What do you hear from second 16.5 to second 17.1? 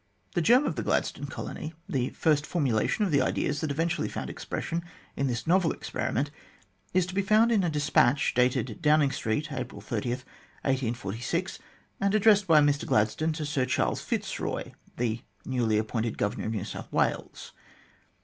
New South